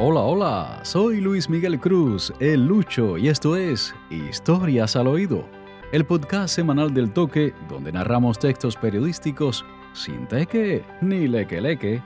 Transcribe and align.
Hola, 0.00 0.22
hola, 0.22 0.80
soy 0.82 1.20
Luis 1.20 1.48
Miguel 1.48 1.78
Cruz, 1.78 2.32
el 2.40 2.66
Lucho, 2.66 3.16
y 3.16 3.28
esto 3.28 3.54
es 3.54 3.94
Historias 4.10 4.96
al 4.96 5.06
Oído, 5.06 5.48
el 5.92 6.04
podcast 6.04 6.52
semanal 6.52 6.92
del 6.92 7.12
toque 7.12 7.54
donde 7.68 7.92
narramos 7.92 8.40
textos 8.40 8.74
periodísticos 8.74 9.64
sin 9.92 10.26
teque 10.26 10.84
ni 11.00 11.28
leque 11.28 11.60
leque. 11.60 12.02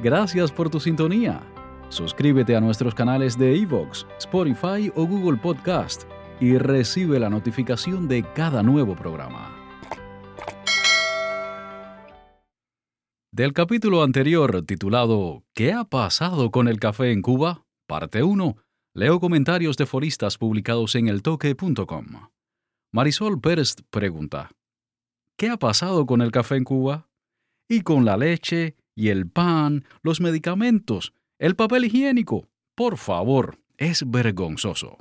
Gracias 0.00 0.52
por 0.52 0.70
tu 0.70 0.78
sintonía. 0.78 1.40
Suscríbete 1.88 2.54
a 2.54 2.60
nuestros 2.60 2.94
canales 2.94 3.36
de 3.36 3.56
Evox, 3.56 4.06
Spotify 4.18 4.92
o 4.94 5.04
Google 5.04 5.38
Podcast 5.38 6.04
y 6.38 6.56
recibe 6.58 7.18
la 7.18 7.28
notificación 7.28 8.06
de 8.06 8.22
cada 8.22 8.62
nuevo 8.62 8.94
programa. 8.94 9.55
Del 13.36 13.52
capítulo 13.52 14.02
anterior 14.02 14.62
titulado 14.62 15.44
¿Qué 15.52 15.74
ha 15.74 15.84
pasado 15.84 16.50
con 16.50 16.68
el 16.68 16.80
café 16.80 17.12
en 17.12 17.20
Cuba? 17.20 17.66
Parte 17.86 18.22
1, 18.22 18.56
leo 18.94 19.20
comentarios 19.20 19.76
de 19.76 19.84
foristas 19.84 20.38
publicados 20.38 20.94
en 20.94 21.08
eltoque.com. 21.08 22.30
Marisol 22.92 23.38
Pérez 23.38 23.74
pregunta, 23.90 24.52
¿Qué 25.36 25.50
ha 25.50 25.58
pasado 25.58 26.06
con 26.06 26.22
el 26.22 26.32
café 26.32 26.56
en 26.56 26.64
Cuba? 26.64 27.10
¿Y 27.68 27.82
con 27.82 28.06
la 28.06 28.16
leche, 28.16 28.74
y 28.94 29.10
el 29.10 29.28
pan, 29.28 29.84
los 30.00 30.22
medicamentos, 30.22 31.12
el 31.38 31.56
papel 31.56 31.84
higiénico? 31.84 32.48
Por 32.74 32.96
favor, 32.96 33.58
es 33.76 34.10
vergonzoso. 34.10 34.96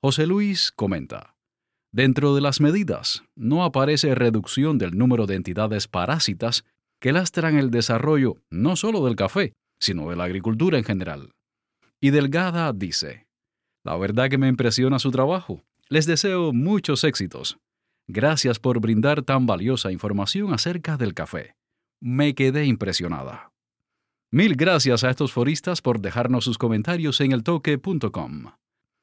José 0.00 0.26
Luis 0.26 0.72
comenta, 0.74 1.36
Dentro 1.92 2.34
de 2.34 2.40
las 2.40 2.62
medidas, 2.62 3.22
no 3.34 3.64
aparece 3.64 4.14
reducción 4.14 4.78
del 4.78 4.96
número 4.96 5.26
de 5.26 5.34
entidades 5.34 5.88
parásitas 5.88 6.64
que 7.00 7.12
lastran 7.12 7.56
el 7.56 7.70
desarrollo 7.70 8.36
no 8.50 8.76
solo 8.76 9.04
del 9.04 9.16
café, 9.16 9.54
sino 9.80 10.10
de 10.10 10.16
la 10.16 10.24
agricultura 10.24 10.78
en 10.78 10.84
general. 10.84 11.32
Y 12.00 12.10
Delgada 12.10 12.72
dice, 12.72 13.26
La 13.84 13.96
verdad 13.96 14.28
que 14.28 14.38
me 14.38 14.48
impresiona 14.48 14.98
su 14.98 15.10
trabajo. 15.10 15.62
Les 15.88 16.06
deseo 16.06 16.52
muchos 16.52 17.02
éxitos. 17.04 17.58
Gracias 18.06 18.58
por 18.58 18.80
brindar 18.80 19.22
tan 19.22 19.46
valiosa 19.46 19.90
información 19.90 20.52
acerca 20.52 20.96
del 20.96 21.14
café. 21.14 21.54
Me 22.00 22.34
quedé 22.34 22.64
impresionada. 22.66 23.50
Mil 24.32 24.54
gracias 24.54 25.02
a 25.02 25.10
estos 25.10 25.32
foristas 25.32 25.82
por 25.82 26.00
dejarnos 26.00 26.44
sus 26.44 26.56
comentarios 26.56 27.20
en 27.20 27.32
eltoque.com. 27.32 28.52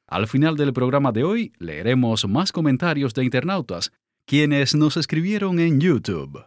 Al 0.08 0.28
final 0.28 0.56
del 0.56 0.72
programa 0.72 1.12
de 1.12 1.26
hoy 1.26 1.52
leeremos 1.60 2.28
más 2.28 2.54
comentarios 2.54 3.14
de 3.14 3.26
internautas, 3.26 3.92
quienes 4.26 4.74
nos 4.74 4.96
escribieron 4.96 5.60
en 5.60 5.82
YouTube. 5.82 6.46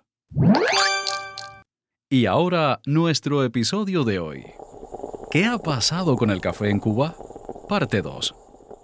Y 2.13 2.27
ahora 2.27 2.81
nuestro 2.87 3.45
episodio 3.45 4.03
de 4.03 4.19
hoy. 4.19 4.45
¿Qué 5.31 5.45
ha 5.45 5.59
pasado 5.59 6.17
con 6.17 6.31
el 6.31 6.41
café 6.41 6.69
en 6.69 6.81
Cuba? 6.81 7.15
Parte 7.69 8.03
2. 8.03 8.35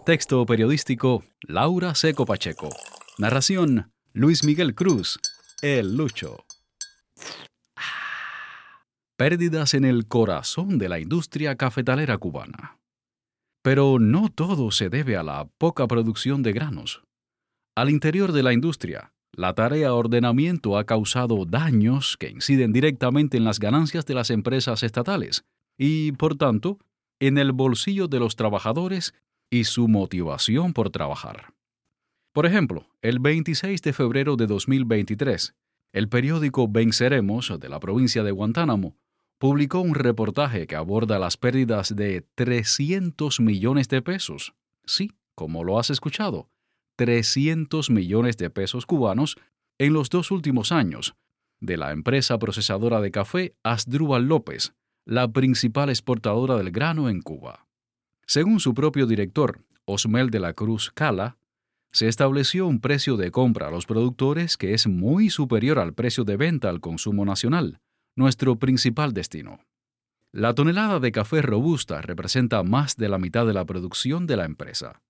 Texto 0.05 0.47
periodístico 0.47 1.25
Laura 1.41 1.97
Seco 1.97 2.25
Pacheco. 2.25 2.69
Narración 3.19 3.91
Luis 4.13 4.45
Miguel 4.45 4.77
Cruz. 4.77 5.19
El 5.61 5.97
Lucho. 5.97 6.45
Pérdidas 9.17 9.75
en 9.75 9.85
el 9.85 10.07
corazón 10.07 10.79
de 10.79 10.89
la 10.89 11.01
industria 11.01 11.57
cafetalera 11.57 12.19
cubana. 12.19 12.79
Pero 13.61 13.99
no 13.99 14.29
todo 14.29 14.71
se 14.71 14.89
debe 14.89 15.17
a 15.17 15.25
la 15.25 15.49
poca 15.59 15.89
producción 15.89 16.45
de 16.45 16.53
granos. 16.53 17.03
Al 17.75 17.91
interior 17.91 18.31
de 18.31 18.45
la 18.45 18.53
industria, 18.53 19.16
la 19.33 19.55
tarea 19.55 19.93
ordenamiento 19.93 20.79
ha 20.79 20.85
causado 20.85 21.45
daños 21.45 22.17
que 22.17 22.31
inciden 22.31 22.73
directamente 22.73 23.37
en 23.37 23.45
las 23.45 23.59
ganancias 23.59 24.07
de 24.07 24.15
las 24.15 24.31
empresas 24.31 24.83
estatales 24.83 25.45
y, 25.77 26.13
por 26.13 26.37
tanto, 26.37 26.79
en 27.21 27.39
el 27.39 27.53
bolsillo 27.53 28.09
de 28.09 28.19
los 28.19 28.37
trabajadores 28.37 29.15
y 29.51 29.65
su 29.65 29.89
motivación 29.89 30.73
por 30.73 30.91
trabajar. 30.91 31.53
Por 32.33 32.47
ejemplo, 32.47 32.87
el 33.03 33.19
26 33.19 33.81
de 33.83 33.93
febrero 33.93 34.37
de 34.37 34.47
2023, 34.47 35.55
el 35.93 36.09
periódico 36.09 36.69
Venceremos 36.69 37.53
de 37.59 37.69
la 37.69 37.81
provincia 37.81 38.23
de 38.23 38.31
Guantánamo 38.31 38.97
publicó 39.39 39.81
un 39.81 39.95
reportaje 39.95 40.67
que 40.67 40.77
aborda 40.77 41.19
las 41.19 41.37
pérdidas 41.37 41.95
de 41.95 42.23
300 42.35 43.41
millones 43.41 43.89
de 43.89 44.03
pesos. 44.03 44.55
Sí, 44.85 45.13
como 45.35 45.65
lo 45.65 45.79
has 45.79 45.91
escuchado, 45.91 46.49
300 46.97 47.91
millones 47.91 48.37
de 48.37 48.51
pesos 48.51 48.87
cubanos 48.87 49.37
en 49.79 49.93
los 49.93 50.09
dos 50.11 50.31
últimos 50.31 50.73
años, 50.73 51.15
de 51.61 51.77
la 51.77 51.93
empresa 51.93 52.39
procesadora 52.39 53.01
de 53.01 53.11
café 53.11 53.55
Asdrúbal 53.63 54.27
López, 54.27 54.75
la 55.05 55.33
principal 55.33 55.91
exportadora 55.91 56.57
del 56.57 56.71
grano 56.71 57.09
en 57.09 57.21
Cuba. 57.21 57.67
Según 58.27 58.61
su 58.61 58.75
propio 58.75 59.07
director, 59.07 59.65
Osmel 59.85 60.31
de 60.31 60.41
la 60.41 60.53
Cruz 60.53 60.91
Cala, 60.93 61.39
se 61.93 62.09
estableció 62.09 62.67
un 62.67 62.81
precio 62.81 63.17
de 63.17 63.31
compra 63.31 63.69
a 63.69 63.71
los 63.71 63.87
productores 63.87 64.57
que 64.57 64.75
es 64.75 64.87
muy 64.87 65.31
superior 65.31 65.79
al 65.79 65.95
precio 65.95 66.25
de 66.25 66.37
venta 66.37 66.69
al 66.69 66.81
consumo 66.81 67.25
nacional, 67.25 67.81
nuestro 68.17 68.59
principal 68.59 69.13
destino. 69.15 69.61
La 70.33 70.55
tonelada 70.55 71.01
de 71.01 71.13
café 71.13 71.41
robusta 71.41 72.03
representa 72.03 72.63
más 72.63 72.97
de 72.97 73.09
la 73.09 73.19
mitad 73.19 73.47
de 73.47 73.55
la 73.55 73.65
producción 73.65 74.27
de 74.27 74.37
la 74.37 74.45
empresa. 74.45 75.01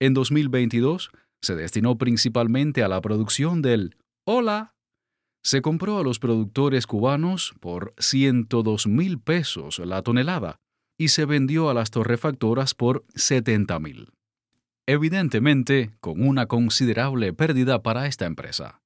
En 0.00 0.14
2022 0.14 1.10
se 1.42 1.56
destinó 1.56 1.98
principalmente 1.98 2.82
a 2.82 2.88
la 2.88 3.00
producción 3.00 3.62
del 3.62 3.96
Hola. 4.24 4.74
Se 5.42 5.62
compró 5.62 5.98
a 5.98 6.02
los 6.02 6.18
productores 6.18 6.86
cubanos 6.86 7.54
por 7.60 7.94
102 7.98 8.86
mil 8.86 9.20
pesos 9.20 9.78
la 9.78 10.02
tonelada 10.02 10.60
y 10.98 11.08
se 11.08 11.24
vendió 11.24 11.70
a 11.70 11.74
las 11.74 11.90
torrefactoras 11.90 12.74
por 12.74 13.04
70 13.14 13.78
mil. 13.78 14.12
Evidentemente, 14.86 15.92
con 16.00 16.26
una 16.26 16.46
considerable 16.46 17.32
pérdida 17.32 17.82
para 17.82 18.06
esta 18.06 18.26
empresa. 18.26 18.80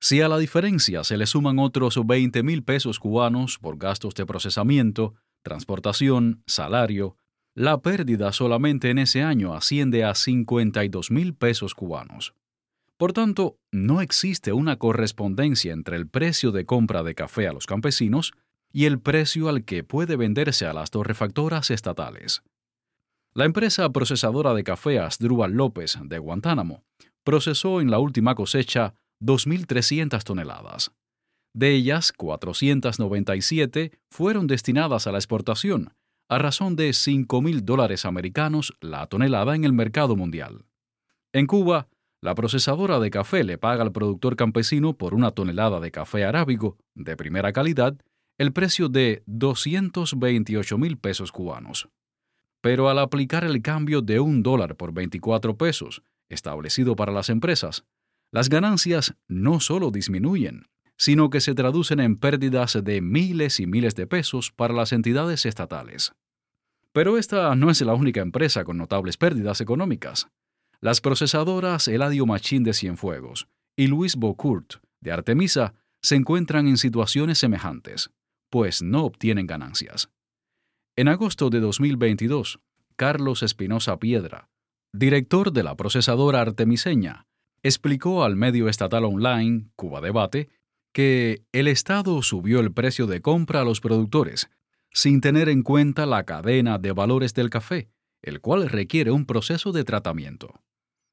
Si 0.00 0.20
a 0.20 0.28
la 0.28 0.38
diferencia 0.38 1.04
se 1.04 1.16
le 1.16 1.26
suman 1.26 1.58
otros 1.58 2.00
20 2.04 2.42
mil 2.42 2.64
pesos 2.64 2.98
cubanos 2.98 3.58
por 3.58 3.78
gastos 3.78 4.14
de 4.14 4.26
procesamiento, 4.26 5.14
transportación, 5.42 6.42
salario, 6.46 7.16
la 7.54 7.82
pérdida 7.82 8.32
solamente 8.32 8.90
en 8.90 8.98
ese 8.98 9.22
año 9.22 9.54
asciende 9.54 10.04
a 10.04 10.14
52 10.14 11.10
mil 11.10 11.34
pesos 11.34 11.74
cubanos. 11.74 12.34
Por 12.96 13.12
tanto, 13.12 13.58
no 13.70 14.00
existe 14.00 14.52
una 14.52 14.76
correspondencia 14.76 15.72
entre 15.72 15.96
el 15.96 16.08
precio 16.08 16.52
de 16.52 16.64
compra 16.64 17.02
de 17.02 17.14
café 17.14 17.48
a 17.48 17.52
los 17.52 17.66
campesinos 17.66 18.32
y 18.72 18.86
el 18.86 19.00
precio 19.00 19.48
al 19.48 19.64
que 19.64 19.84
puede 19.84 20.16
venderse 20.16 20.66
a 20.66 20.72
las 20.72 20.90
torrefactoras 20.90 21.70
estatales. 21.70 22.42
La 23.34 23.44
empresa 23.44 23.90
procesadora 23.90 24.54
de 24.54 24.64
café 24.64 24.98
Asdrúbal 24.98 25.52
López 25.52 25.98
de 26.02 26.18
Guantánamo 26.18 26.84
procesó 27.24 27.80
en 27.80 27.90
la 27.90 27.98
última 27.98 28.34
cosecha 28.34 28.94
2.300 29.20 30.22
toneladas. 30.22 30.92
De 31.54 31.72
ellas, 31.74 32.12
497 32.12 33.92
fueron 34.10 34.46
destinadas 34.46 35.06
a 35.06 35.12
la 35.12 35.18
exportación 35.18 35.92
a 36.28 36.38
razón 36.38 36.76
de 36.76 36.92
5 36.92 37.42
mil 37.42 37.64
dólares 37.64 38.04
americanos 38.04 38.74
la 38.80 39.06
tonelada 39.06 39.54
en 39.54 39.64
el 39.64 39.72
mercado 39.72 40.16
mundial. 40.16 40.64
En 41.32 41.46
Cuba, 41.46 41.88
la 42.20 42.34
procesadora 42.34 43.00
de 43.00 43.10
café 43.10 43.42
le 43.42 43.58
paga 43.58 43.82
al 43.82 43.92
productor 43.92 44.36
campesino 44.36 44.96
por 44.96 45.14
una 45.14 45.32
tonelada 45.32 45.80
de 45.80 45.90
café 45.90 46.24
arábigo 46.24 46.78
de 46.94 47.16
primera 47.16 47.52
calidad 47.52 47.96
el 48.38 48.52
precio 48.52 48.88
de 48.88 49.22
228 49.26 50.78
mil 50.78 50.98
pesos 50.98 51.32
cubanos. 51.32 51.88
Pero 52.60 52.88
al 52.88 52.98
aplicar 52.98 53.44
el 53.44 53.60
cambio 53.60 54.02
de 54.02 54.20
un 54.20 54.42
dólar 54.42 54.76
por 54.76 54.92
24 54.92 55.56
pesos, 55.56 56.02
establecido 56.28 56.96
para 56.96 57.12
las 57.12 57.28
empresas, 57.28 57.84
las 58.30 58.48
ganancias 58.48 59.14
no 59.28 59.60
solo 59.60 59.90
disminuyen, 59.90 60.66
sino 61.02 61.30
que 61.30 61.40
se 61.40 61.56
traducen 61.56 61.98
en 61.98 62.16
pérdidas 62.16 62.78
de 62.80 63.00
miles 63.00 63.58
y 63.58 63.66
miles 63.66 63.96
de 63.96 64.06
pesos 64.06 64.52
para 64.52 64.72
las 64.72 64.92
entidades 64.92 65.46
estatales. 65.46 66.12
Pero 66.92 67.18
esta 67.18 67.56
no 67.56 67.70
es 67.70 67.80
la 67.80 67.94
única 67.94 68.20
empresa 68.20 68.62
con 68.62 68.78
notables 68.78 69.16
pérdidas 69.16 69.60
económicas. 69.60 70.28
Las 70.80 71.00
procesadoras 71.00 71.88
Eladio 71.88 72.24
Machín 72.24 72.62
de 72.62 72.72
Cienfuegos 72.72 73.48
y 73.74 73.88
Luis 73.88 74.14
Bocourt 74.14 74.74
de 75.00 75.10
Artemisa 75.10 75.74
se 76.02 76.14
encuentran 76.14 76.68
en 76.68 76.76
situaciones 76.76 77.38
semejantes, 77.38 78.12
pues 78.48 78.80
no 78.80 79.02
obtienen 79.02 79.48
ganancias. 79.48 80.08
En 80.94 81.08
agosto 81.08 81.50
de 81.50 81.58
2022, 81.58 82.60
Carlos 82.94 83.42
Espinosa 83.42 83.98
Piedra, 83.98 84.50
director 84.92 85.52
de 85.52 85.64
la 85.64 85.76
procesadora 85.76 86.42
artemiseña, 86.42 87.26
explicó 87.64 88.22
al 88.22 88.36
medio 88.36 88.68
estatal 88.68 89.04
online 89.04 89.66
Cuba 89.74 90.00
Debate 90.00 90.61
que 90.92 91.42
el 91.52 91.68
Estado 91.68 92.22
subió 92.22 92.60
el 92.60 92.72
precio 92.72 93.06
de 93.06 93.20
compra 93.20 93.62
a 93.62 93.64
los 93.64 93.80
productores 93.80 94.48
sin 94.92 95.20
tener 95.20 95.48
en 95.48 95.62
cuenta 95.62 96.06
la 96.06 96.24
cadena 96.24 96.78
de 96.78 96.92
valores 96.92 97.34
del 97.34 97.50
café, 97.50 97.90
el 98.20 98.40
cual 98.40 98.68
requiere 98.68 99.10
un 99.10 99.26
proceso 99.26 99.72
de 99.72 99.82
tratamiento. 99.84 100.60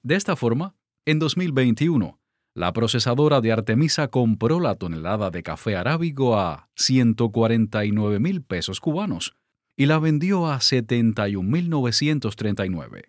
De 0.04 0.16
esta 0.16 0.36
forma, 0.36 0.76
en 1.06 1.18
2021, 1.20 2.20
la 2.54 2.74
procesadora 2.74 3.42
de 3.42 3.54
Artemisa 3.54 4.10
compró 4.10 4.60
la 4.60 4.76
tonelada 4.76 5.32
de 5.32 5.42
café 5.44 5.78
arábigo 5.78 6.38
a 6.38 6.68
149 6.76 8.20
mil 8.20 8.44
pesos 8.44 8.82
cubanos 8.82 9.36
y 9.78 9.86
la 9.86 10.00
vendió 10.00 10.48
a 10.48 10.58
71.939, 10.58 13.04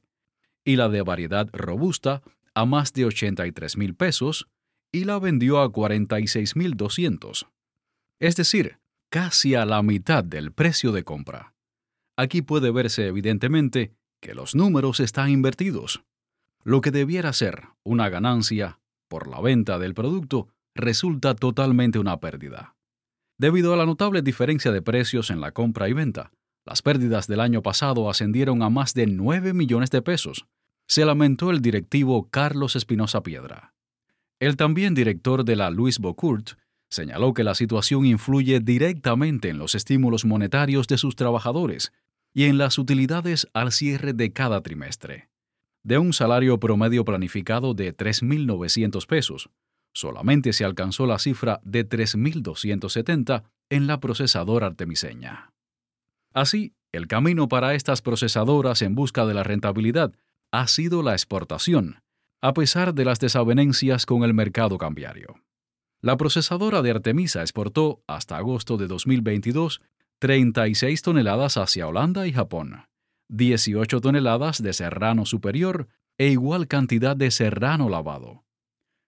y 0.64 0.76
la 0.76 0.88
de 0.88 1.02
variedad 1.02 1.48
robusta 1.52 2.22
a 2.54 2.64
más 2.64 2.92
de 2.92 3.06
83 3.06 3.76
mil 3.76 3.96
pesos 3.96 4.46
y 4.92 5.04
la 5.04 5.18
vendió 5.18 5.60
a 5.60 5.70
46.200. 5.70 7.48
Es 8.18 8.36
decir, 8.36 8.78
casi 9.10 9.54
a 9.54 9.64
la 9.64 9.82
mitad 9.82 10.24
del 10.24 10.52
precio 10.52 10.92
de 10.92 11.04
compra. 11.04 11.54
Aquí 12.16 12.42
puede 12.42 12.70
verse 12.70 13.06
evidentemente 13.06 13.92
que 14.20 14.34
los 14.34 14.54
números 14.54 15.00
están 15.00 15.30
invertidos. 15.30 16.02
Lo 16.62 16.80
que 16.80 16.90
debiera 16.90 17.32
ser 17.32 17.68
una 17.82 18.08
ganancia 18.08 18.80
por 19.08 19.26
la 19.26 19.40
venta 19.40 19.78
del 19.78 19.94
producto 19.94 20.48
resulta 20.74 21.34
totalmente 21.34 21.98
una 21.98 22.20
pérdida. 22.20 22.76
Debido 23.38 23.72
a 23.72 23.76
la 23.76 23.86
notable 23.86 24.22
diferencia 24.22 24.70
de 24.70 24.82
precios 24.82 25.30
en 25.30 25.40
la 25.40 25.52
compra 25.52 25.88
y 25.88 25.94
venta, 25.94 26.30
las 26.66 26.82
pérdidas 26.82 27.26
del 27.26 27.40
año 27.40 27.62
pasado 27.62 28.10
ascendieron 28.10 28.62
a 28.62 28.68
más 28.68 28.92
de 28.92 29.06
9 29.06 29.54
millones 29.54 29.90
de 29.90 30.02
pesos, 30.02 30.46
se 30.86 31.04
lamentó 31.04 31.50
el 31.50 31.62
directivo 31.62 32.28
Carlos 32.30 32.76
Espinosa 32.76 33.22
Piedra. 33.22 33.72
El 34.40 34.56
también 34.56 34.94
director 34.94 35.44
de 35.44 35.54
la 35.54 35.70
Louis 35.70 35.98
Bocourt 35.98 36.52
señaló 36.88 37.34
que 37.34 37.44
la 37.44 37.54
situación 37.54 38.06
influye 38.06 38.58
directamente 38.60 39.50
en 39.50 39.58
los 39.58 39.74
estímulos 39.74 40.24
monetarios 40.24 40.88
de 40.88 40.96
sus 40.96 41.14
trabajadores 41.14 41.92
y 42.32 42.44
en 42.44 42.56
las 42.56 42.78
utilidades 42.78 43.48
al 43.52 43.70
cierre 43.70 44.14
de 44.14 44.32
cada 44.32 44.62
trimestre. 44.62 45.28
De 45.84 45.98
un 45.98 46.12
salario 46.12 46.58
promedio 46.58 47.04
planificado 47.04 47.74
de 47.74 47.94
3.900 47.94 49.06
pesos, 49.06 49.50
solamente 49.92 50.52
se 50.52 50.64
alcanzó 50.64 51.06
la 51.06 51.18
cifra 51.18 51.60
de 51.62 51.88
3.270 51.88 53.44
en 53.68 53.86
la 53.86 54.00
procesadora 54.00 54.68
artemiseña. 54.68 55.52
Así, 56.32 56.74
el 56.92 57.08
camino 57.08 57.48
para 57.48 57.74
estas 57.74 58.02
procesadoras 58.02 58.82
en 58.82 58.94
busca 58.94 59.26
de 59.26 59.34
la 59.34 59.42
rentabilidad 59.42 60.12
ha 60.50 60.66
sido 60.66 61.02
la 61.02 61.12
exportación, 61.12 62.02
a 62.40 62.54
pesar 62.54 62.94
de 62.94 63.04
las 63.04 63.18
desavenencias 63.18 64.06
con 64.06 64.24
el 64.24 64.34
mercado 64.34 64.78
cambiario. 64.78 65.36
La 66.00 66.16
procesadora 66.16 66.80
de 66.80 66.90
Artemisa 66.90 67.42
exportó 67.42 68.02
hasta 68.06 68.36
agosto 68.36 68.76
de 68.76 68.86
2022 68.86 69.82
36 70.18 71.02
toneladas 71.02 71.56
hacia 71.56 71.86
Holanda 71.86 72.26
y 72.26 72.32
Japón, 72.32 72.84
18 73.28 74.00
toneladas 74.00 74.62
de 74.62 74.72
serrano 74.72 75.24
superior 75.24 75.88
e 76.18 76.28
igual 76.28 76.68
cantidad 76.68 77.16
de 77.16 77.30
serrano 77.30 77.88
lavado. 77.88 78.44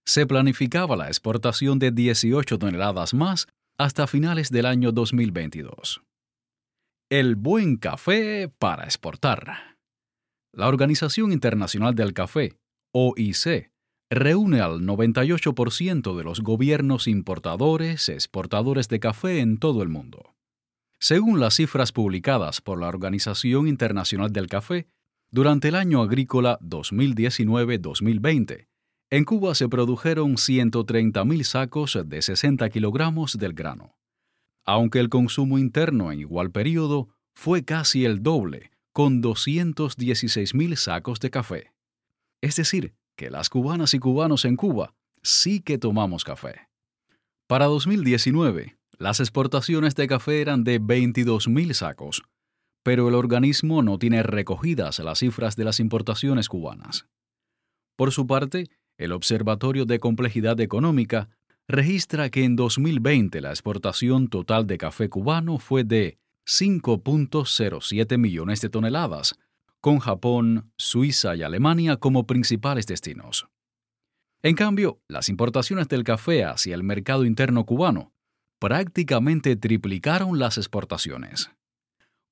Se 0.07 0.27
planificaba 0.27 0.97
la 0.97 1.09
exportación 1.09 1.79
de 1.79 1.91
18 1.91 2.59
toneladas 2.59 3.15
más 3.15 3.47
hasta 3.79 4.07
finales 4.07 4.51
del 4.51 4.67
año 4.67 4.93
2022. 4.93 6.03
El 7.11 7.37
buen 7.37 7.77
café 7.77 8.51
para 8.59 8.85
exportar. 8.85 9.77
La 10.53 10.69
Organización 10.69 11.33
Internacional 11.33 11.95
del 11.95 12.15
Café, 12.15 12.57
OIC, 12.93 13.73
reúne 14.11 14.61
al 14.61 14.83
98% 14.83 16.17
de 16.17 16.25
los 16.25 16.41
gobiernos 16.41 17.09
importadores, 17.09 18.11
exportadores 18.11 18.89
de 18.89 19.01
café 19.01 19.41
en 19.41 19.57
todo 19.57 19.83
el 19.83 19.89
mundo. 19.89 20.35
Según 20.99 21.41
las 21.41 21.55
cifras 21.55 21.91
publicadas 21.91 22.61
por 22.61 22.79
la 22.79 22.89
Organización 22.89 23.67
Internacional 23.67 24.31
del 24.33 24.49
Café, 24.49 24.87
durante 25.31 25.69
el 25.69 25.77
año 25.77 26.03
agrícola 26.03 26.59
2019-2020, 26.61 28.69
en 29.11 29.25
Cuba 29.25 29.55
se 29.55 29.69
produjeron 29.69 30.37
130.000 30.37 31.43
sacos 31.45 31.99
de 32.05 32.23
60 32.23 32.69
kilogramos 32.69 33.39
del 33.39 33.55
grano, 33.55 33.97
aunque 34.65 35.01
el 35.01 35.09
consumo 35.09 35.59
interno 35.59 36.13
en 36.13 36.21
igual 36.21 36.51
periodo 36.51 37.09
fue 37.35 37.65
casi 37.65 38.05
el 38.05 38.23
doble, 38.23 38.71
con 38.93 39.23
216.000 39.23 40.77
sacos 40.77 41.21
de 41.21 41.31
café. 41.31 41.72
Es 42.43 42.57
decir, 42.57 42.93
que 43.17 43.31
las 43.31 43.49
cubanas 43.49 43.95
y 43.95 43.99
cubanos 43.99 44.45
en 44.45 44.57
Cuba 44.57 44.95
sí 45.23 45.61
que 45.61 45.79
tomamos 45.79 46.25
café. 46.25 46.69
Para 47.47 47.67
2019, 47.67 48.77
las 48.99 49.21
exportaciones 49.21 49.95
de 49.95 50.09
café 50.09 50.41
eran 50.41 50.65
de 50.65 50.81
22.000 50.81 51.73
sacos, 51.73 52.23
pero 52.83 53.09
el 53.09 53.15
organismo 53.15 53.83
no 53.83 53.99
tiene 53.99 54.23
recogidas 54.23 54.99
las 54.99 55.21
cifras 55.21 55.57
de 55.57 55.65
las 55.65 55.81
importaciones 55.81 56.49
cubanas. 56.49 57.07
Por 57.97 58.11
su 58.11 58.27
parte, 58.27 58.69
el 58.99 59.13
Observatorio 59.13 59.85
de 59.85 60.01
Complejidad 60.01 60.61
Económica 60.61 61.29
registra 61.69 62.29
que 62.31 62.45
en 62.45 62.57
2020 62.57 63.41
la 63.41 63.51
exportación 63.51 64.29
total 64.29 64.67
de 64.67 64.79
café 64.79 65.09
cubano 65.09 65.59
fue 65.59 65.85
de 65.85 66.19
5.07 66.47 68.19
millones 68.19 68.61
de 68.61 68.69
toneladas, 68.69 69.39
con 69.83 69.99
Japón, 69.99 70.73
Suiza 70.77 71.35
y 71.35 71.43
Alemania 71.43 71.97
como 71.97 72.25
principales 72.25 72.87
destinos. 72.87 73.49
En 74.41 74.55
cambio, 74.55 75.01
las 75.09 75.29
importaciones 75.29 75.89
del 75.89 76.05
café 76.05 76.45
hacia 76.45 76.77
el 76.77 76.85
mercado 76.85 77.25
interno 77.25 77.67
cubano 77.67 78.13
prácticamente 78.61 79.57
triplicaron 79.57 80.39
las 80.39 80.57
exportaciones. 80.57 81.51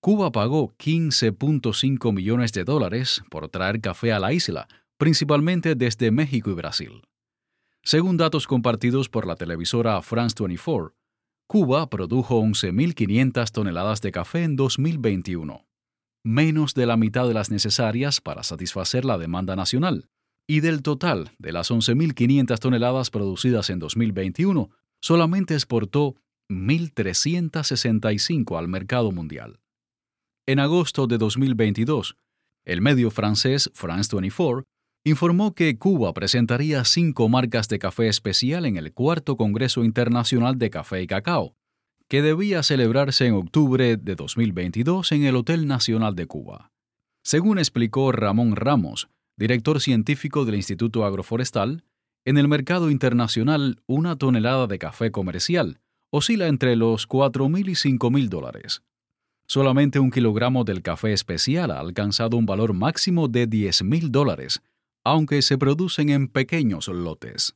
Cuba 0.00 0.30
pagó 0.30 0.76
15.5 0.78 2.14
millones 2.14 2.52
de 2.52 2.62
dólares 2.62 3.20
por 3.30 3.48
traer 3.48 3.80
café 3.80 4.12
a 4.12 4.20
la 4.20 4.32
isla, 4.32 4.68
principalmente 4.96 5.74
desde 5.74 6.12
México 6.12 6.50
y 6.50 6.54
Brasil. 6.54 7.02
Según 7.82 8.16
datos 8.16 8.46
compartidos 8.46 9.08
por 9.08 9.26
la 9.26 9.34
televisora 9.34 10.00
France 10.02 10.36
24, 10.38 10.94
Cuba 11.48 11.90
produjo 11.90 12.40
11.500 12.40 13.50
toneladas 13.50 14.00
de 14.02 14.12
café 14.12 14.44
en 14.44 14.54
2021 14.54 15.69
menos 16.24 16.74
de 16.74 16.86
la 16.86 16.96
mitad 16.96 17.26
de 17.26 17.34
las 17.34 17.50
necesarias 17.50 18.20
para 18.20 18.42
satisfacer 18.42 19.04
la 19.04 19.18
demanda 19.18 19.56
nacional, 19.56 20.08
y 20.46 20.60
del 20.60 20.82
total 20.82 21.32
de 21.38 21.52
las 21.52 21.70
11.500 21.70 22.58
toneladas 22.58 23.10
producidas 23.10 23.70
en 23.70 23.78
2021, 23.78 24.70
solamente 25.00 25.54
exportó 25.54 26.16
1.365 26.50 28.58
al 28.58 28.68
mercado 28.68 29.12
mundial. 29.12 29.60
En 30.46 30.58
agosto 30.58 31.06
de 31.06 31.18
2022, 31.18 32.16
el 32.64 32.80
medio 32.80 33.10
francés 33.10 33.70
France 33.74 34.08
24 34.14 34.64
informó 35.04 35.54
que 35.54 35.78
Cuba 35.78 36.12
presentaría 36.12 36.84
cinco 36.84 37.28
marcas 37.28 37.68
de 37.68 37.78
café 37.78 38.08
especial 38.08 38.66
en 38.66 38.76
el 38.76 38.92
cuarto 38.92 39.36
Congreso 39.36 39.84
Internacional 39.84 40.58
de 40.58 40.70
Café 40.70 41.02
y 41.02 41.06
Cacao, 41.06 41.54
que 42.10 42.22
debía 42.22 42.64
celebrarse 42.64 43.26
en 43.26 43.34
octubre 43.34 43.96
de 43.96 44.16
2022 44.16 45.12
en 45.12 45.22
el 45.22 45.36
Hotel 45.36 45.68
Nacional 45.68 46.16
de 46.16 46.26
Cuba. 46.26 46.72
Según 47.22 47.60
explicó 47.60 48.10
Ramón 48.10 48.56
Ramos, 48.56 49.08
director 49.36 49.80
científico 49.80 50.44
del 50.44 50.56
Instituto 50.56 51.04
Agroforestal, 51.04 51.84
en 52.24 52.36
el 52.36 52.48
mercado 52.48 52.90
internacional 52.90 53.80
una 53.86 54.16
tonelada 54.16 54.66
de 54.66 54.80
café 54.80 55.12
comercial 55.12 55.78
oscila 56.10 56.48
entre 56.48 56.74
los 56.74 57.08
4.000 57.08 57.68
y 57.68 57.96
5.000 57.96 58.28
dólares. 58.28 58.82
Solamente 59.46 60.00
un 60.00 60.10
kilogramo 60.10 60.64
del 60.64 60.82
café 60.82 61.12
especial 61.12 61.70
ha 61.70 61.78
alcanzado 61.78 62.36
un 62.36 62.44
valor 62.44 62.72
máximo 62.72 63.28
de 63.28 63.48
10.000 63.48 64.08
dólares, 64.08 64.62
aunque 65.04 65.42
se 65.42 65.58
producen 65.58 66.08
en 66.08 66.26
pequeños 66.26 66.88
lotes. 66.88 67.54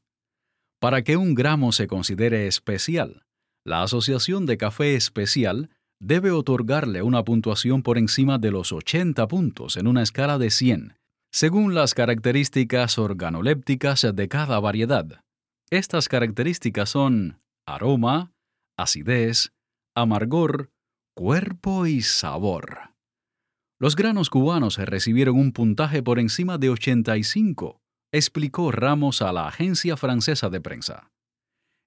Para 0.78 1.02
que 1.02 1.16
un 1.16 1.34
gramo 1.34 1.72
se 1.72 1.88
considere 1.88 2.46
especial, 2.46 3.24
la 3.64 3.82
Asociación 3.82 4.44
de 4.44 4.58
Café 4.58 4.94
Especial 4.94 5.70
debe 5.98 6.30
otorgarle 6.30 7.02
una 7.02 7.24
puntuación 7.24 7.82
por 7.82 7.96
encima 7.96 8.38
de 8.38 8.50
los 8.50 8.72
80 8.72 9.26
puntos 9.26 9.78
en 9.78 9.86
una 9.86 10.02
escala 10.02 10.36
de 10.38 10.50
100, 10.50 10.98
según 11.32 11.74
las 11.74 11.94
características 11.94 12.98
organolépticas 12.98 14.06
de 14.14 14.28
cada 14.28 14.60
variedad. 14.60 15.24
Estas 15.70 16.08
características 16.08 16.90
son 16.90 17.40
aroma, 17.66 18.32
acidez, 18.76 19.52
amargor, 19.96 20.70
cuerpo 21.16 21.86
y 21.86 22.02
sabor. 22.02 22.90
Los 23.80 23.96
granos 23.96 24.28
cubanos 24.28 24.76
recibieron 24.76 25.38
un 25.38 25.52
puntaje 25.52 26.02
por 26.02 26.18
encima 26.18 26.58
de 26.58 26.68
85, 26.68 27.80
explicó 28.12 28.70
Ramos 28.70 29.22
a 29.22 29.32
la 29.32 29.48
agencia 29.48 29.96
francesa 29.96 30.50
de 30.50 30.60
prensa. 30.60 31.10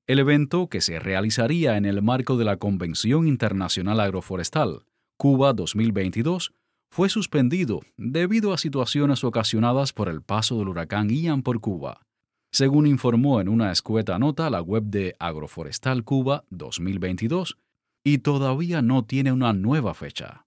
El 0.07 0.19
evento, 0.19 0.69
que 0.69 0.79
se 0.79 0.99
realizaría 0.99 1.75
en 1.75 1.83
el 1.83 2.01
marco 2.01 2.37
de 2.37 2.45
la 2.45 2.55
Convención 2.55 3.27
Internacional 3.27 3.99
Agroforestal, 3.99 4.85
Cuba 5.17 5.51
2022 5.51 6.53
fue 6.89 7.09
suspendido 7.09 7.81
debido 7.97 8.53
a 8.53 8.57
situaciones 8.57 9.25
ocasionadas 9.25 9.91
por 9.91 10.07
el 10.07 10.21
paso 10.21 10.57
del 10.59 10.69
huracán 10.69 11.09
Ian 11.09 11.43
por 11.43 11.59
Cuba, 11.59 12.05
según 12.53 12.87
informó 12.87 13.41
en 13.41 13.49
una 13.49 13.69
escueta 13.69 14.17
nota 14.17 14.49
la 14.49 14.61
web 14.61 14.83
de 14.83 15.17
Agroforestal 15.19 16.05
Cuba 16.05 16.45
2022, 16.51 17.57
y 18.05 18.19
todavía 18.19 18.81
no 18.81 19.03
tiene 19.03 19.33
una 19.33 19.51
nueva 19.51 19.93
fecha. 19.93 20.45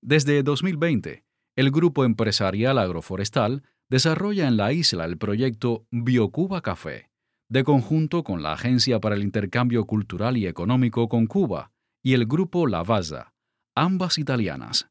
Desde 0.00 0.42
2020, 0.42 1.22
el 1.54 1.70
grupo 1.70 2.04
empresarial 2.04 2.78
agroforestal 2.78 3.62
desarrolla 3.88 4.48
en 4.48 4.56
la 4.56 4.72
isla 4.72 5.04
el 5.04 5.18
proyecto 5.18 5.86
BioCuba 5.92 6.62
Café, 6.62 7.11
de 7.52 7.64
conjunto 7.64 8.24
con 8.24 8.42
la 8.42 8.54
Agencia 8.54 8.98
para 8.98 9.14
el 9.14 9.22
Intercambio 9.22 9.84
Cultural 9.84 10.38
y 10.38 10.46
Económico 10.46 11.10
con 11.10 11.26
Cuba 11.26 11.70
y 12.02 12.14
el 12.14 12.24
grupo 12.24 12.66
Lavazza, 12.66 13.34
ambas 13.76 14.16
italianas. 14.16 14.88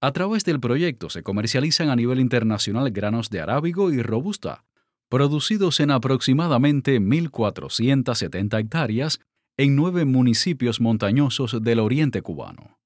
A 0.00 0.12
través 0.12 0.46
del 0.46 0.58
proyecto 0.58 1.10
se 1.10 1.22
comercializan 1.22 1.90
a 1.90 1.96
nivel 1.96 2.18
internacional 2.18 2.90
granos 2.92 3.28
de 3.28 3.42
arábigo 3.42 3.92
y 3.92 4.00
robusta, 4.00 4.64
producidos 5.10 5.80
en 5.80 5.90
aproximadamente 5.90 6.98
1.470 6.98 8.58
hectáreas 8.58 9.20
en 9.58 9.76
nueve 9.76 10.06
municipios 10.06 10.80
montañosos 10.80 11.62
del 11.62 11.78
oriente 11.78 12.22
cubano. 12.22 12.78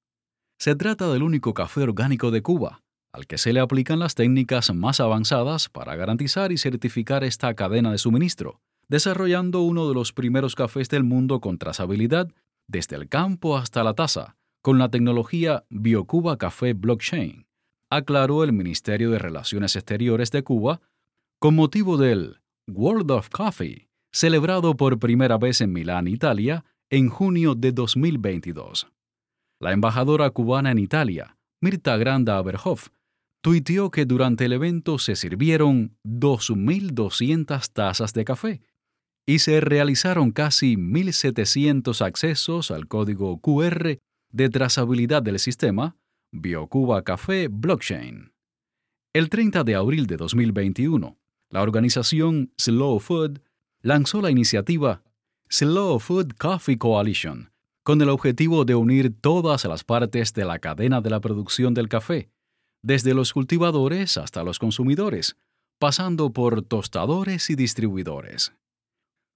Se 0.59 0.75
trata 0.75 1.09
del 1.13 1.23
único 1.23 1.53
café 1.53 1.83
orgánico 1.83 2.29
de 2.29 2.41
Cuba, 2.41 2.81
al 3.13 3.25
que 3.25 3.37
se 3.37 3.53
le 3.53 3.61
aplican 3.61 3.99
las 3.99 4.15
técnicas 4.15 4.75
más 4.75 4.99
avanzadas 4.99 5.69
para 5.69 5.95
garantizar 5.95 6.51
y 6.51 6.57
certificar 6.57 7.23
esta 7.23 7.53
cadena 7.53 7.89
de 7.93 7.99
suministro, 7.99 8.59
desarrollando 8.89 9.61
uno 9.61 9.87
de 9.87 9.93
los 9.93 10.13
primeros 10.13 10.55
cafés 10.55 10.89
del 10.89 11.03
mundo 11.03 11.41
con 11.41 11.57
trazabilidad 11.57 12.29
desde 12.67 12.95
el 12.95 13.07
campo 13.09 13.57
hasta 13.57 13.83
la 13.83 13.93
taza, 13.93 14.35
con 14.61 14.77
la 14.77 14.89
tecnología 14.89 15.65
BioCuba 15.69 16.37
Café 16.37 16.73
Blockchain, 16.73 17.45
aclaró 17.89 18.43
el 18.43 18.53
Ministerio 18.53 19.11
de 19.11 19.19
Relaciones 19.19 19.75
Exteriores 19.75 20.31
de 20.31 20.43
Cuba 20.43 20.81
con 21.39 21.55
motivo 21.55 21.97
del 21.97 22.41
World 22.67 23.11
of 23.11 23.29
Coffee, 23.29 23.89
celebrado 24.11 24.75
por 24.75 24.99
primera 24.99 25.37
vez 25.37 25.61
en 25.61 25.71
Milán, 25.71 26.07
Italia, 26.07 26.65
en 26.89 27.09
junio 27.09 27.55
de 27.55 27.71
2022. 27.71 28.87
La 29.59 29.71
embajadora 29.71 30.29
cubana 30.31 30.71
en 30.71 30.79
Italia, 30.79 31.37
Mirta 31.61 31.97
Granda 31.97 32.37
Aberhoff, 32.37 32.89
tuiteó 33.41 33.91
que 33.91 34.05
durante 34.05 34.45
el 34.45 34.53
evento 34.53 34.97
se 34.99 35.15
sirvieron 35.15 35.95
2.200 36.03 37.71
tazas 37.71 38.13
de 38.13 38.25
café 38.25 38.61
y 39.27 39.39
se 39.39 39.59
realizaron 39.59 40.31
casi 40.31 40.77
1.700 40.77 42.03
accesos 42.03 42.71
al 42.71 42.87
código 42.87 43.39
QR 43.41 43.99
de 44.31 44.49
trazabilidad 44.49 45.21
del 45.21 45.37
sistema 45.37 45.97
BioCuba 46.31 47.03
Café 47.03 47.49
Blockchain. 47.49 48.31
El 49.13 49.29
30 49.29 49.65
de 49.65 49.75
abril 49.75 50.07
de 50.07 50.15
2021, 50.15 51.17
la 51.49 51.61
organización 51.61 52.53
Slow 52.57 52.99
Food 52.99 53.39
lanzó 53.81 54.21
la 54.21 54.31
iniciativa 54.31 55.03
Slow 55.49 55.99
Food 55.99 56.33
Coffee 56.37 56.77
Coalition 56.77 57.51
con 57.83 58.01
el 58.01 58.09
objetivo 58.09 58.63
de 58.63 58.75
unir 58.75 59.13
todas 59.19 59.65
las 59.65 59.83
partes 59.83 60.33
de 60.33 60.45
la 60.45 60.59
cadena 60.59 61.01
de 61.01 61.09
la 61.09 61.19
producción 61.19 61.73
del 61.73 61.89
café, 61.89 62.29
desde 62.81 63.13
los 63.13 63.33
cultivadores 63.33 64.17
hasta 64.17 64.43
los 64.43 64.59
consumidores, 64.59 65.37
pasando 65.79 66.31
por 66.31 66.63
tostadores 66.63 67.49
y 67.49 67.55
distribuidores. 67.55 68.53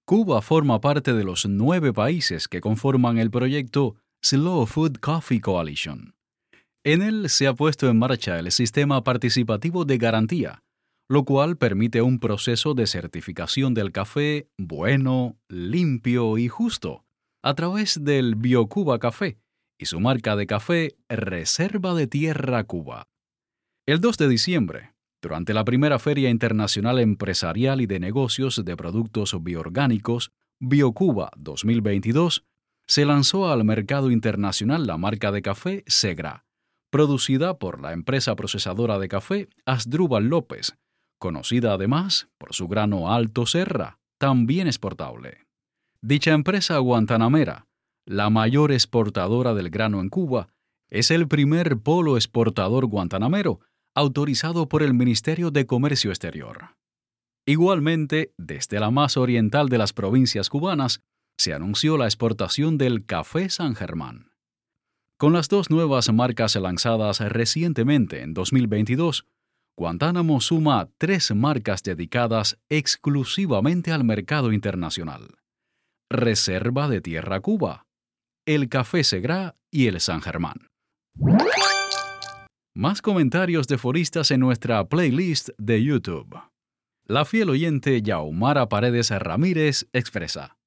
Cuba 0.05 0.41
forma 0.41 0.81
parte 0.81 1.13
de 1.13 1.23
los 1.23 1.45
nueve 1.45 1.93
países 1.93 2.47
que 2.47 2.61
conforman 2.61 3.17
el 3.17 3.31
proyecto 3.31 3.95
Slow 4.21 4.65
Food 4.65 4.97
Coffee 4.99 5.41
Coalition. 5.41 6.15
En 6.83 7.01
él 7.01 7.29
se 7.29 7.47
ha 7.47 7.53
puesto 7.53 7.89
en 7.89 7.99
marcha 7.99 8.39
el 8.39 8.51
sistema 8.51 9.03
participativo 9.03 9.85
de 9.85 9.97
garantía, 9.97 10.63
lo 11.07 11.25
cual 11.25 11.57
permite 11.57 12.01
un 12.01 12.19
proceso 12.19 12.73
de 12.73 12.87
certificación 12.87 13.73
del 13.73 13.91
café 13.91 14.47
bueno, 14.57 15.37
limpio 15.47 16.37
y 16.37 16.47
justo, 16.47 17.05
a 17.43 17.53
través 17.53 18.03
del 18.03 18.35
BioCuba 18.35 18.97
Café 18.99 19.37
y 19.77 19.85
su 19.85 19.99
marca 19.99 20.35
de 20.35 20.47
café 20.47 20.95
Reserva 21.09 21.93
de 21.93 22.07
Tierra 22.07 22.63
Cuba. 22.63 23.07
El 23.85 23.99
2 23.99 24.17
de 24.17 24.27
diciembre, 24.29 24.90
durante 25.21 25.53
la 25.53 25.63
primera 25.63 25.99
Feria 25.99 26.29
Internacional 26.29 26.99
Empresarial 26.99 27.79
y 27.81 27.85
de 27.85 27.99
Negocios 27.99 28.63
de 28.65 28.75
Productos 28.75 29.35
Bioorgánicos, 29.41 30.31
BioCuba 30.59 31.31
2022, 31.37 32.43
se 32.87 33.05
lanzó 33.05 33.51
al 33.51 33.63
mercado 33.63 34.09
internacional 34.09 34.87
la 34.87 34.97
marca 34.97 35.31
de 35.31 35.41
café 35.41 35.83
Segra, 35.87 36.45
producida 36.89 37.59
por 37.59 37.79
la 37.79 37.93
empresa 37.93 38.35
procesadora 38.35 38.97
de 38.99 39.07
café 39.07 39.49
Asdrúbal 39.65 40.25
López, 40.25 40.75
conocida 41.19 41.73
además 41.73 42.27
por 42.37 42.53
su 42.53 42.67
grano 42.67 43.13
alto 43.13 43.45
serra, 43.45 43.99
también 44.17 44.67
exportable. 44.67 45.45
Dicha 46.01 46.31
empresa 46.33 46.79
guantanamera, 46.79 47.67
la 48.05 48.31
mayor 48.31 48.71
exportadora 48.71 49.53
del 49.53 49.69
grano 49.69 50.01
en 50.01 50.09
Cuba, 50.09 50.49
es 50.89 51.11
el 51.11 51.27
primer 51.27 51.77
polo 51.77 52.17
exportador 52.17 52.87
guantanamero 52.87 53.61
autorizado 53.95 54.67
por 54.67 54.83
el 54.83 54.93
Ministerio 54.93 55.51
de 55.51 55.65
Comercio 55.65 56.11
Exterior. 56.11 56.75
Igualmente, 57.45 58.33
desde 58.37 58.79
la 58.79 58.91
más 58.91 59.17
oriental 59.17 59.69
de 59.69 59.77
las 59.77 59.93
provincias 59.93 60.49
cubanas, 60.49 61.01
se 61.37 61.53
anunció 61.53 61.97
la 61.97 62.05
exportación 62.05 62.77
del 62.77 63.05
café 63.05 63.49
San 63.49 63.75
Germán. 63.75 64.31
Con 65.17 65.33
las 65.33 65.49
dos 65.49 65.69
nuevas 65.69 66.11
marcas 66.11 66.55
lanzadas 66.55 67.19
recientemente 67.19 68.21
en 68.21 68.33
2022, 68.33 69.25
Guantánamo 69.77 70.41
suma 70.41 70.89
tres 70.97 71.33
marcas 71.33 71.81
dedicadas 71.81 72.59
exclusivamente 72.69 73.91
al 73.91 74.03
mercado 74.03 74.51
internacional. 74.51 75.39
Reserva 76.09 76.87
de 76.87 77.01
Tierra 77.01 77.39
Cuba, 77.39 77.87
el 78.45 78.69
Café 78.69 79.03
Segrá 79.03 79.55
y 79.71 79.87
el 79.87 79.99
San 79.99 80.21
Germán. 80.21 80.69
Más 82.73 83.01
comentarios 83.01 83.67
de 83.67 83.77
foristas 83.77 84.31
en 84.31 84.39
nuestra 84.39 84.87
playlist 84.87 85.49
de 85.57 85.83
YouTube. 85.83 86.39
La 87.05 87.25
fiel 87.25 87.49
oyente 87.49 88.01
Yaumara 88.01 88.69
Paredes 88.69 89.09
Ramírez 89.09 89.89
expresa. 89.91 90.57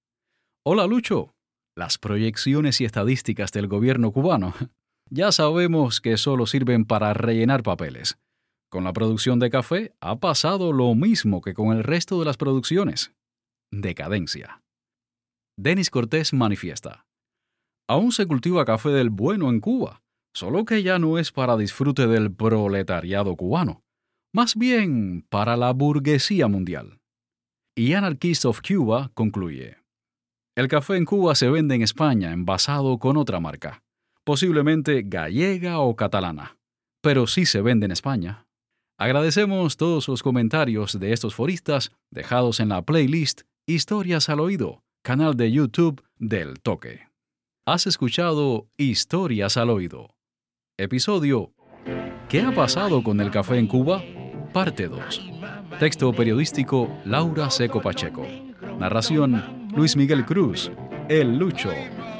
Hola 0.66 0.87
Lucho, 0.87 1.34
las 1.75 1.96
proyecciones 1.96 2.82
y 2.82 2.84
estadísticas 2.84 3.52
del 3.52 3.68
gobierno 3.68 4.12
cubano 4.12 4.52
ya 5.11 5.32
sabemos 5.32 6.02
que 6.02 6.18
solo 6.18 6.44
sirven 6.44 6.84
para 6.84 7.14
rellenar 7.14 7.62
papeles. 7.62 8.18
Con 8.70 8.84
la 8.84 8.92
producción 8.92 9.38
de 9.38 9.49
café 9.49 9.94
ha 10.02 10.20
pasado 10.20 10.75
lo 10.75 10.94
mismo 10.94 11.40
que 11.40 11.54
con 11.54 11.75
el 11.75 11.82
resto 11.82 12.18
de 12.18 12.26
las 12.26 12.37
producciones. 12.37 13.14
Decadencia. 13.73 14.62
Denis 15.56 15.88
Cortés 15.88 16.34
manifiesta. 16.34 17.06
Aún 17.88 18.12
se 18.12 18.26
cultiva 18.26 18.66
café 18.66 18.90
del 18.90 19.08
bueno 19.08 19.49
en 19.49 19.61
Cuba, 19.61 20.03
solo 20.34 20.64
que 20.64 20.82
ya 20.82 20.98
no 20.98 21.18
es 21.18 21.32
para 21.32 21.56
disfrute 21.56 22.06
del 22.06 22.34
proletariado 22.34 23.36
cubano, 23.36 23.82
más 24.32 24.56
bien 24.56 25.24
para 25.28 25.56
la 25.56 25.72
burguesía 25.72 26.48
mundial. 26.48 27.00
Y 27.76 27.94
Anarchist 27.94 28.44
of 28.44 28.60
Cuba 28.60 29.10
concluye. 29.14 29.78
El 30.56 30.68
café 30.68 30.96
en 30.96 31.04
Cuba 31.04 31.34
se 31.34 31.48
vende 31.48 31.74
en 31.74 31.82
España 31.82 32.32
envasado 32.32 32.98
con 32.98 33.16
otra 33.16 33.40
marca, 33.40 33.82
posiblemente 34.24 35.02
gallega 35.04 35.78
o 35.80 35.96
catalana, 35.96 36.58
pero 37.00 37.26
sí 37.26 37.46
se 37.46 37.60
vende 37.60 37.86
en 37.86 37.92
España. 37.92 38.46
Agradecemos 38.98 39.76
todos 39.76 40.06
los 40.08 40.22
comentarios 40.22 40.98
de 40.98 41.12
estos 41.12 41.34
foristas 41.34 41.90
dejados 42.10 42.60
en 42.60 42.68
la 42.68 42.82
playlist 42.82 43.42
Historias 43.66 44.28
al 44.28 44.40
Oído, 44.40 44.84
canal 45.02 45.36
de 45.36 45.50
YouTube 45.50 46.04
del 46.16 46.60
Toque. 46.60 47.08
Has 47.66 47.86
escuchado 47.86 48.68
Historias 48.76 49.56
al 49.56 49.70
Oído. 49.70 50.13
Episodio 50.76 51.52
¿Qué 52.28 52.40
ha 52.43 52.50
pasado 52.50 53.04
con 53.04 53.21
el 53.21 53.31
café 53.31 53.59
en 53.59 53.69
Cuba? 53.69 54.02
Parte 54.52 54.88
2. 54.88 55.31
Texto 55.78 56.12
periodístico 56.12 56.99
Laura 57.04 57.49
Seco 57.49 57.81
Pacheco. 57.81 58.26
Narración 58.81 59.69
Luis 59.76 59.97
Miguel 59.97 60.25
Cruz, 60.25 60.73
El 61.09 61.38
Lucho, 61.38 61.71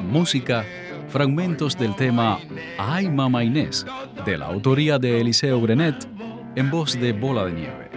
música, 0.03 0.65
fragmentos 1.09 1.77
del 1.77 1.97
tema 1.97 2.39
Ay 2.79 3.11
Mama 3.11 3.43
Inés, 3.43 3.85
de 4.25 4.39
la 4.39 4.47
autoría 4.47 5.01
de 5.01 5.21
Eliseo 5.21 5.61
Grenet, 5.61 6.07
en 6.55 6.71
voz 6.71 6.97
de 7.01 7.13
Bola 7.13 7.47
de 7.47 7.53
Nieve. 7.55 7.91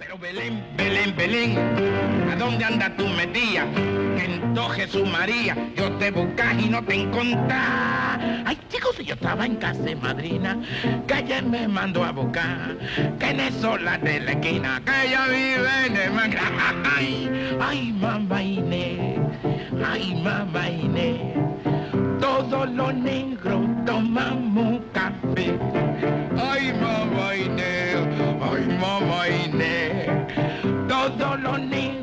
Pero 0.00 0.18
Belén, 0.18 0.66
Belén, 0.76 1.14
Belén, 1.16 1.56
¿a 2.32 2.34
dónde 2.34 2.64
anda 2.64 2.96
tu 2.96 3.06
metía? 3.06 3.64
Que 4.16 4.24
en 4.24 5.12
María, 5.12 5.56
yo 5.76 5.92
te 5.98 6.08
y 6.08 6.68
no 6.68 6.84
te. 6.84 6.94
Ay, 8.44 8.58
chicos, 8.94 9.06
yo 9.06 9.14
estaba 9.14 9.46
en 9.46 9.56
casa 9.56 9.82
de 9.82 9.96
madrina, 9.96 10.58
que 11.06 11.18
ella 11.18 11.42
me 11.42 11.66
mandó 11.68 12.04
a 12.04 12.12
buscar, 12.12 12.76
que 13.18 13.30
en 13.30 13.40
eso 13.40 13.76
la 13.78 13.98
de 13.98 14.20
la 14.20 14.32
esquina, 14.32 14.82
que 14.84 15.08
ella 15.08 15.26
vive 15.26 15.86
en 15.86 15.96
el 15.96 16.38
Ay, 16.96 17.56
ay, 17.60 17.92
mamá 17.92 18.42
Inés, 18.42 19.18
ay, 19.84 20.14
mamá 20.22 20.70
Inés, 20.70 21.20
todos 22.20 22.70
los 22.70 22.94
negros 22.94 23.66
tomamos 23.84 24.80
café. 24.92 25.58
Ay, 26.36 26.72
mamá 26.80 27.36
Inés, 27.36 27.96
ay, 28.40 28.78
mamá 28.80 29.28
Inés, 29.28 30.10
todos 30.88 31.40
los 31.40 31.60
negros 31.60 31.93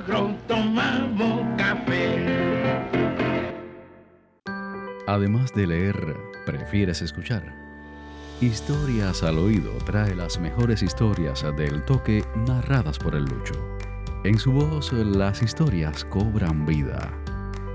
Además 5.12 5.54
de 5.54 5.68
leer, 5.68 6.16
¿prefieres 6.46 7.02
escuchar? 7.02 7.44
Historias 8.40 9.24
al 9.24 9.40
oído 9.40 9.74
trae 9.86 10.16
las 10.16 10.40
mejores 10.40 10.82
historias 10.82 11.44
del 11.58 11.84
toque 11.84 12.24
narradas 12.48 12.98
por 12.98 13.16
el 13.16 13.26
Lucho. 13.26 13.56
En 14.24 14.40
su 14.40 14.54
voz 14.54 14.94
las 14.94 15.42
historias 15.42 16.06
cobran 16.06 16.66
vida. 16.66 17.12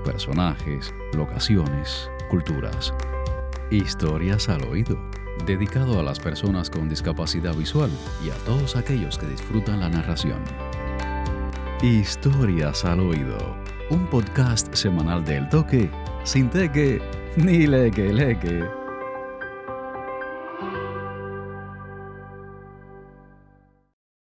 Personajes, 0.03 0.91
locaciones, 1.13 2.09
culturas. 2.31 2.91
Historias 3.69 4.49
al 4.49 4.63
oído, 4.63 4.97
dedicado 5.45 5.99
a 5.99 6.03
las 6.03 6.19
personas 6.19 6.71
con 6.71 6.89
discapacidad 6.89 7.53
visual 7.53 7.91
y 8.25 8.31
a 8.31 8.35
todos 8.45 8.75
aquellos 8.75 9.19
que 9.19 9.27
disfrutan 9.27 9.81
la 9.81 9.89
narración. 9.89 10.41
Historias 11.83 12.83
al 12.83 12.99
oído, 12.99 13.37
un 13.91 14.07
podcast 14.07 14.73
semanal 14.73 15.23
del 15.23 15.47
toque, 15.49 15.91
sin 16.27 16.49
teque 16.49 16.99
ni 17.37 17.65
leque 17.65 18.11
leque. 18.11 18.86